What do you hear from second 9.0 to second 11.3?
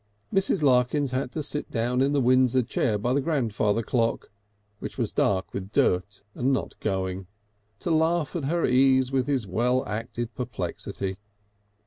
at his well acted perplexity.